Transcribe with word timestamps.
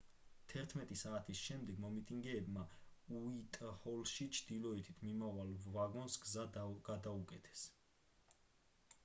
11:00 0.51 0.95
საათის 1.01 1.41
შემდეგ 1.49 1.75
მომიტინგეებმა 1.83 2.63
უაიტჰოლში 3.17 4.27
ჩრდილოეთით 4.39 5.05
მიმავალ 5.09 5.53
ვაგონს 5.77 6.19
გზა 6.25 6.49
გადაუკეტეს 6.91 7.69